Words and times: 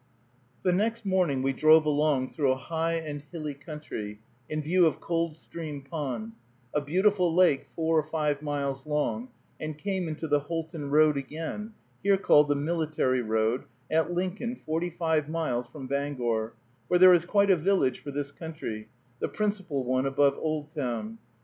The 0.63 0.73
next 0.73 1.05
morning 1.05 1.43
we 1.43 1.53
drove 1.53 1.85
along 1.85 2.29
through 2.29 2.51
a 2.51 2.55
high 2.55 2.93
and 2.93 3.21
hilly 3.31 3.53
country, 3.53 4.19
in 4.49 4.63
view 4.63 4.87
of 4.87 4.99
Cold 4.99 5.35
Stream 5.35 5.83
Pond, 5.83 6.31
a 6.73 6.81
beautiful 6.81 7.31
lake 7.35 7.67
four 7.75 7.99
or 7.99 8.03
five 8.03 8.41
miles 8.41 8.87
long, 8.87 9.29
and 9.59 9.77
came 9.77 10.07
into 10.07 10.27
the 10.27 10.39
Houlton 10.39 10.89
road 10.89 11.17
again, 11.17 11.73
here 12.01 12.17
called 12.17 12.47
the 12.47 12.55
military 12.55 13.21
road, 13.21 13.65
at 13.91 14.11
Lincoln, 14.11 14.55
forty 14.55 14.89
five 14.89 15.29
miles 15.29 15.67
from 15.67 15.85
Bangor, 15.85 16.55
where 16.87 16.97
there 16.99 17.13
is 17.13 17.23
quite 17.23 17.51
a 17.51 17.55
village 17.55 17.99
for 17.99 18.09
this 18.09 18.31
country, 18.31 18.89
the 19.19 19.27
principal 19.29 19.83
one 19.85 20.07
above 20.07 20.35
Oldtown. 20.39 21.19